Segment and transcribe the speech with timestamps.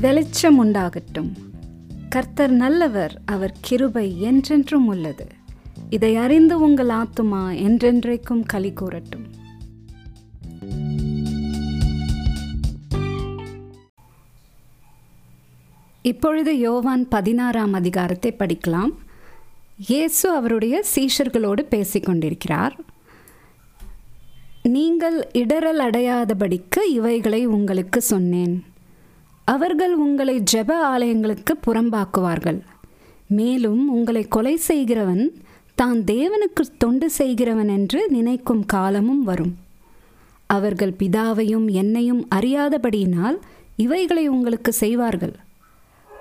[0.00, 1.28] வெளிச்சம் உண்டாகட்டும்
[2.08, 5.26] கர்த்தர் நல்லவர் அவர் கிருபை என்றென்றும் உள்ளது.
[5.90, 9.26] இதை அறிந்து உங்கள் ஆத்துமா என்றென்றைக்கும் களி கூறட்டும்.
[16.02, 18.94] இப்பொழுது யோவான் பதினாறாம் அதிகாரத்தை படிக்கலாம்.
[19.86, 22.76] இயேசு அவருடைய சீஷர்களோடு பேசிக்கொண்டிருக்கிறார்.
[24.62, 28.74] நீங்கள் இடரல் அடையாதபடிக்கு இவைகளை உங்களுக்கு சொன்னேன்.
[29.52, 32.58] அவர்கள் உங்களை ஜெப ஆலயங்களுக்கு புறம்பாக்குவார்கள்.
[33.38, 35.24] மேலும் உங்களை கொலை செய்கிறவன்
[35.74, 39.54] தான் தேவனுக்கு தொண்டு செய்கிறவன் என்று நினைக்கும் காலமும் வரும்.
[40.46, 43.38] அவர்கள் பிதாவையும் என்னையும் அறியாதபடியினால்
[43.76, 45.34] இவைகளை உங்களுக்கு செய்வார்கள்.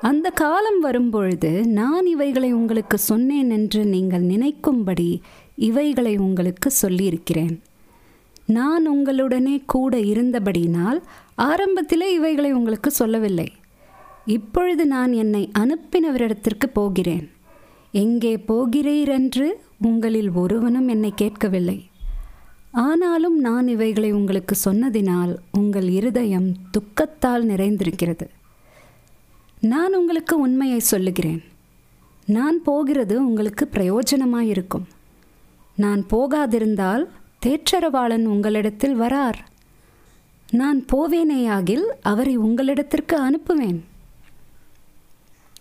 [0.09, 5.09] அந்த காலம் வரும்பொழுது நான் இவைகளை உங்களுக்கு சொன்னேன் என்று நீங்கள் நினைக்கும்படி
[5.69, 7.55] இவைகளை உங்களுக்கு சொல்லியிருக்கிறேன்.
[8.45, 11.01] நான் உங்களுடனே கூட இருந்தபடியினால்
[11.37, 13.51] ஆரம்பத்திலே இவைகளை உங்களுக்கு சொல்லவில்லை.
[14.25, 17.31] இப்பொழுது நான் என்னை அனுப்பினவரிடத்திற்கு போகிறேன்.
[17.91, 21.89] எங்கே போகிறீர் என்று உங்களில் ஒருவனும் என்னை கேட்கவில்லை.
[22.71, 28.27] ஆனாலும் நான் இவைகளை உங்களுக்கு சொன்னதினால் உங்கள் இருதயம் துக்கத்தால் நிறைந்திருக்கிறது.
[29.59, 31.43] நான் உங்களுக்கு உண்மையை சொல்லுகிறேன்.
[32.25, 34.85] நான் போகிறது உங்களுக்கு பிரயோஜனமாயிருக்கும்.
[35.75, 37.05] நான் போகாதிருந்தால்
[37.45, 39.39] தேற்றரவாளன் உங்களிடத்தில் வரார்.
[40.51, 43.79] நான் போவேனேயாகில் அவரை உங்களிடத்திற்கு அனுப்புவேன்.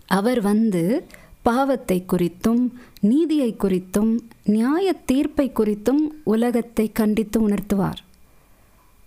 [0.07, 1.07] அவர் வந்து
[1.43, 2.63] பாவத்தை குறித்தும்
[3.01, 4.13] நீதியை குறித்தும்
[4.45, 8.01] நியாய தீர்ப்பை குறித்தும் உலகத்தை கண்டித்து உணர்த்துவார்.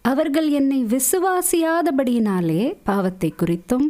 [0.02, 3.88] அவர்கள் என்னை விசுவாசியாதபடியினாலே பாவத்தை குறித்தும்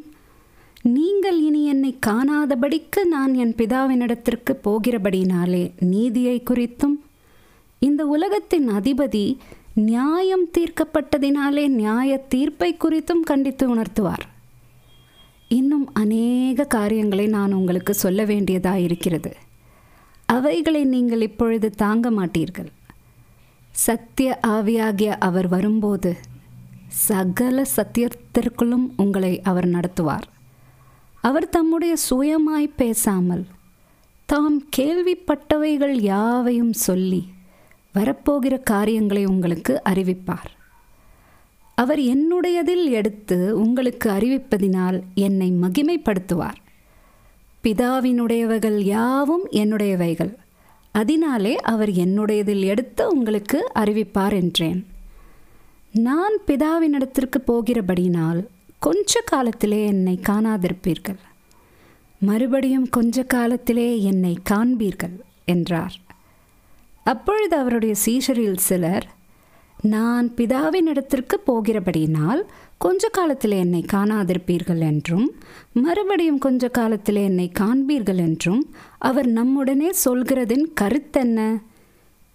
[0.81, 6.95] நீங்கள் இனி என்னை காணாதபடிக்கு நான் என் பிதாவினிடத்திற்கு போகிறபடியினாலே நீதியை குறித்தும்
[7.79, 9.37] இந்த உலகத்தின் அதிபதி
[9.73, 14.25] நியாயம் தீர்க்கப்பட்டதினாலே நியாய தீர்ப்பை குறித்தும் கண்டித்து உணர்த்துவார்.
[15.47, 19.35] இன்னும் அநேக காரியங்களை நான் உங்களுக்கு சொல்ல வேண்டியதாக இருக்கிறது.
[20.25, 22.67] அவைகளை நீங்கள் இப்பொழுது தாங்க மாட்டீர்கள்.
[23.71, 26.17] சத்திய ஆவியாகிய அவர் வரும்போது
[26.87, 30.27] சகல சத்தியத்திற்குள்ளும் உங்களை அவர் நடத்துவார்.
[31.21, 33.45] அவர் தம்முடைய சுயமாய் பேசாமல்
[34.25, 37.27] தாம் கேள்விப்பட்டவைகள் யாவையும் சொல்லி
[37.97, 40.51] வரப்போகிற காரியங்களை உங்களுக்கு அறிவிப்பார்.
[41.75, 46.59] அவர் என்னுடையதில் எடுத்து உங்களுக்கு அறிவிப்பதினால் என்னை மகிமைப்படுத்துவார்.
[47.63, 50.33] பிதாவினுடையவைகள் யாவும் என்னுடையவைகள்.
[50.91, 54.85] அதனாலே அவர் என்னுடையதில் எடுத்து உங்களுக்கு அறிவிப்பார் என்றேன்.
[55.91, 58.45] நான் பிதாவினிடத்திற்கு போகிறபடினால்
[58.79, 61.19] கொஞ்ச காலத்திலே என்னை காணாதிருப்பீர்கள்.
[62.19, 66.06] மறுபடியும் கொஞ்ச காலத்திலே என்னை காண்பீர்கள் என்றார்.
[67.07, 69.05] அப்பொழுது அவருடைய சீஷரில் சிலர்
[69.81, 72.41] நான் பிதாவின் இடத்திற்கு போகிறபடியினால்
[72.77, 75.27] கொஞ்ச காலத்தில் என்னை காணாதிருப்பீர்கள் என்றும்
[75.73, 78.61] மறுபடியும் கொஞ்ச காலத்தில் என்னை காண்பீர்கள் என்றும்
[78.99, 81.39] அவர் நம்முடனே சொல்கிறதின் கருத்தென்ன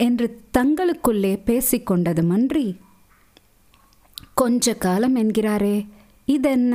[0.00, 0.26] என்று
[0.58, 2.66] தங்களுக்குள்ளே பேசிக்கொண்டது மன்றி.
[4.34, 5.76] கொஞ்ச காலம் என்கிறாரே
[6.28, 6.74] இதென்ன?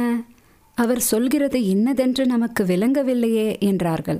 [0.78, 4.20] அவர் சொல்கிறது இன்னதென்று நமக்கு விளங்கவில்லையே என்றார்கள்.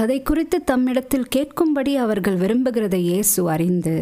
[0.00, 3.94] அதை குறித்து தம்மிடத்தில் கேட்கும்படி அவர்கள் விரும்புகிறதை இயேசு அறிந்து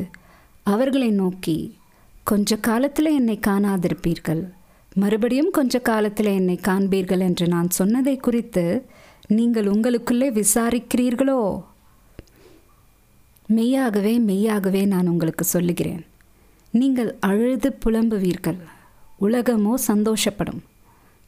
[0.62, 1.56] அவர்களை நோக்கி
[2.24, 4.42] கொஞ்ச காலத்தில் என்னை காணாதிருப்பீர்கள்.
[4.94, 8.64] மறுபடியும் கொஞ்ச காலத்தில் என்னை காண்பீர்கள் என்று நான் சொன்னதை குறித்து
[9.28, 11.40] நீங்கள் உங்களுக்குள்ளே விசாரிக்கிறீர்களோ?
[13.46, 16.02] மெய்யாகவே மெய்யாகவே நான் உங்களுக்கு சொல்லுகிறேன்.
[16.70, 18.58] நீங்கள் அழுது புலம்புவீர்கள்.
[19.20, 20.62] உலகமோ சந்தோஷப்படும்.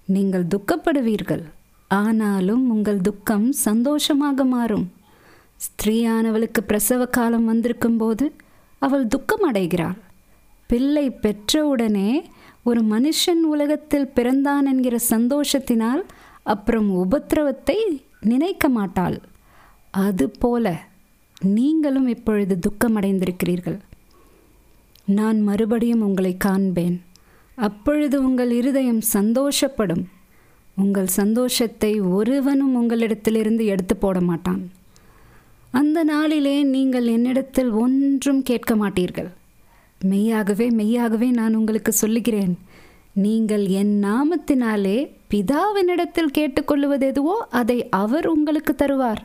[0.08, 1.44] நீங்கள் துக்கப்படுவீர்கள்.
[1.88, 4.92] ஆனாலும் உங்கள் துக்கம் சந்தோஷமாக மாறும்.
[5.60, 8.32] ஸ்திரீயானவளுக்கு பிரசவ காலம் வந்திருக்கும் போது
[8.78, 9.96] அவள் துக்கம் அடைகிறாள்.
[10.66, 12.22] பிள்ளை பெற்றவுடனே
[12.64, 16.02] ஒரு மனுஷன் உலகத்தில் பிறந்தான் என்கிற சந்தோஷத்தினால்
[16.42, 17.78] அப்புறம் உபத்திரவத்தை
[18.20, 19.20] நினைக்க மாட்டாள்.
[19.90, 20.82] அதுபோல
[21.40, 23.78] நீங்களும் இப்பொழுது துக்கமடைந்திருக்கிறீர்கள்
[25.04, 27.00] நான் மறுபடியும் உங்களை காண்பேன்.
[27.54, 30.04] அப்பொழுது உங்கள் இருதயம் சந்தோஷப்படும்.
[30.82, 34.60] உங்கள் சந்தோஷத்தை ஒருவனும் உங்களிடத்திலிருந்து எடுத்து போட மாட்டான்.
[35.70, 39.30] அந்த நாளிலே நீங்கள் என்னிடத்தில் ஒன்றும் கேட்க மாட்டீர்கள்.
[40.00, 42.54] மெய்யாகவே மெய்யாகவே நான் உங்களுக்கு சொல்லுகிறேன்.
[43.12, 44.98] நீங்கள் என் நாமத்தினாலே
[45.30, 49.22] பிதாவினிடத்தில் கேட்டுக்கொள்வது எதுவோ அதை அவர் உங்களுக்கு தருவார்.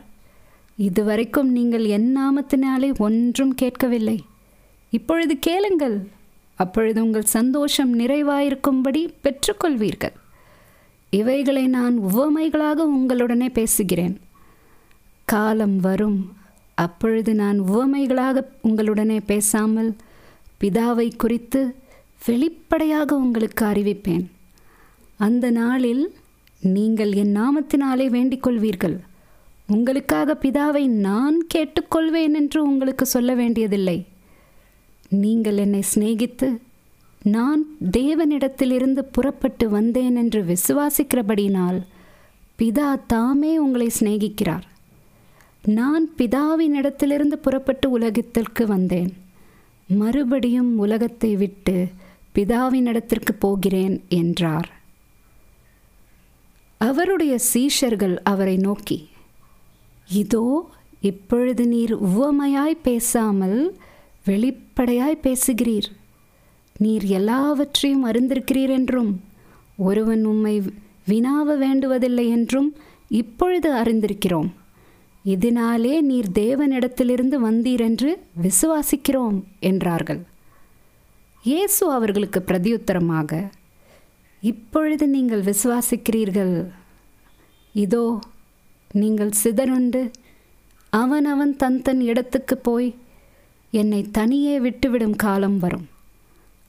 [0.78, 4.18] இதுவரைக்கும் நீங்கள் என் நாமத்தினாலே ஒன்றும் கேட்கவில்லை.
[4.92, 5.96] இப்பொழுது கேளுங்கள்.
[6.58, 10.14] அப்பொழுது உங்கள் சந்தோஷம் நிறைவாயிருக்கும்படி பெற்றுக்கொள்வீர்கள்.
[11.20, 14.14] இவைகளை நான் உவமைகளாக உங்களுடனே பேசுகிறேன்.
[15.24, 16.20] காலம் வரும்.
[16.74, 19.90] அப்பொழுது நான் உவமைகளாக உங்களுடனே பேசாமல்
[20.60, 21.60] பிதாவை குறித்து
[22.26, 24.24] வெளிப்படையாக உங்களுக்கு அறிவிப்பேன்.
[25.16, 26.04] அந்த நாளில்
[26.60, 28.96] நீங்கள் என் நாமத்தினாலே வேண்டிக் கொள்வீர்கள்
[29.66, 33.98] உங்களுக்காக பிதாவை நான் கேட்டுக்கொள்வேன் என்று உங்களுக்கு சொல்ல வேண்டியதில்லை.
[35.08, 36.48] நீங்கள் என்னை சிநேகித்து
[37.24, 37.60] நான்
[37.90, 41.80] தேவனிடத்திலிருந்து புறப்பட்டு வந்தேன் என்று விசுவாசிக்கிறபடினால்
[42.58, 44.64] பிதா தாமே உங்களை சிநேகிக்கிறார்.
[45.64, 49.12] நான் பிதாவின் இடத்திலிருந்து புறப்பட்டு உலகத்திற்கு வந்தேன்.
[49.88, 51.86] மறுபடியும் உலகத்தை விட்டு
[52.34, 54.72] பிதாவின் இடத்திற்கு போகிறேன் என்றார்.
[56.78, 59.08] அவருடைய சீஷர்கள் அவரை நோக்கி
[60.08, 63.76] இதோ இப்பொழுது நீர் உவமையாய் பேசாமல்
[64.24, 65.88] வெளிப்படையாய் பேசுகிறீர்.
[66.78, 69.12] நீர் எல்லாவற்றையும் அறிந்திருக்கிறீர் என்றும்
[69.76, 70.54] ஒருவன் உம்மை
[71.10, 72.76] வினாவ வேண்டுவதில்லை என்றும்
[73.08, 74.50] இப்பொழுது அறிந்திருக்கிறோம்.
[75.24, 78.10] இதனாலே நீர் தேவனிடத்திலிருந்து வந்தீர் என்று
[78.42, 80.20] விசுவாசிக்கிறோம் என்றார்கள்.
[81.44, 83.30] இயேசு அவர்களுக்கு பிரதியுத்தரமாக
[84.42, 86.54] இப்பொழுது நீங்கள் விசுவாசிக்கிறீர்கள்.
[87.74, 88.18] இதோ
[88.90, 90.02] நீங்கள் சிதறுண்டு
[90.92, 92.94] அவன் தன் தன் இடத்துக்கு போய்
[93.70, 95.86] என்னை தனியே விட்டுவிடும் காலம் வரும்.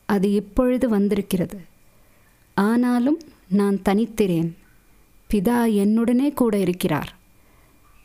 [0.05, 1.57] அது இப்பொழுது வந்திருக்கிறது?
[2.53, 4.51] ஆனாலும் நான் தனித்திறேன்.
[5.33, 7.15] பிதா என்னுடனே கூட இருக்கிறார்.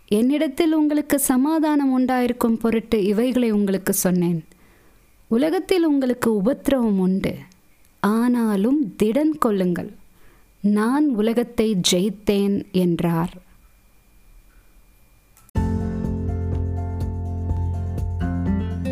[0.07, 4.45] என்னிடத்தில் உங்களுக்கு சமாதானம் உண்டாயிருக்கும் பொருட்டு இவைகளை உங்களுக்கு சொன்னேன்.
[5.29, 7.37] உலகத்தில் உங்களுக்கு உபத்திரவம் உண்டு.
[8.01, 9.93] ஆனாலும் திடன் கொள்ளுங்கள்
[10.61, 13.33] நான் உலகத்தை ஜெயித்தேன் என்றார்.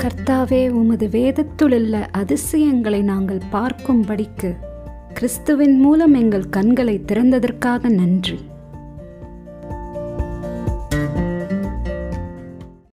[0.09, 4.57] கர்த்தாவே உமது வேதத்துள்ள அதிசயங்களை நாங்கள் பார்க்கும்படிக்கு
[5.15, 8.39] கிறிஸ்துவின் மூலம் எங்கள் கண்களை திறந்ததற்காக நன்றி.